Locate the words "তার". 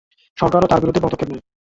0.71-0.81